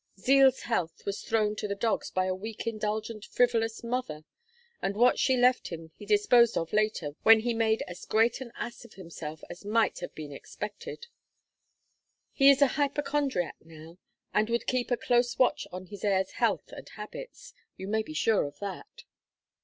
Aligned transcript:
Zeal's 0.19 0.61
health 0.61 1.05
was 1.05 1.21
thrown 1.21 1.55
to 1.57 1.67
the 1.67 1.75
dogs 1.75 2.09
by 2.09 2.25
a 2.25 2.33
weak 2.33 2.65
indulgent 2.65 3.23
frivolous 3.23 3.83
mother, 3.83 4.25
and 4.81 4.95
what 4.95 5.19
she 5.19 5.37
left 5.37 5.67
him 5.67 5.91
he 5.95 6.07
disposed 6.07 6.57
of 6.57 6.73
later 6.73 7.11
when 7.21 7.41
he 7.41 7.53
made 7.53 7.83
as 7.83 8.05
great 8.05 8.41
an 8.41 8.51
ass 8.55 8.83
of 8.83 8.95
himself 8.95 9.43
as 9.47 9.63
might 9.63 9.99
have 9.99 10.15
been 10.15 10.31
expected. 10.31 11.05
He 12.33 12.49
is 12.49 12.63
a 12.63 12.81
hypochondriac 12.81 13.57
now 13.63 13.99
and 14.33 14.49
would 14.49 14.65
keep 14.65 14.89
a 14.89 14.97
close 14.97 15.37
watch 15.37 15.67
on 15.71 15.85
his 15.85 16.03
heir's 16.03 16.31
health 16.31 16.71
and 16.71 16.89
habits; 16.89 17.53
you 17.77 17.87
may 17.87 18.01
be 18.01 18.15
sure 18.15 18.47
of 18.47 18.57
that. 18.57 19.03